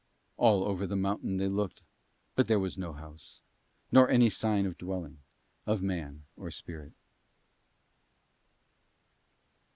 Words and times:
All 0.37 0.63
over 0.63 0.87
the 0.87 0.95
mountain 0.95 1.37
they 1.37 1.47
looked 1.47 1.83
but 2.33 2.47
there 2.47 2.57
was 2.59 2.75
no 2.75 2.93
house, 2.93 3.39
nor 3.91 4.09
any 4.09 4.31
sign 4.31 4.65
of 4.65 4.75
dwelling 4.79 5.19
of 5.67 5.83
man 5.83 6.23
or 6.35 6.49
spirit. 6.49 6.93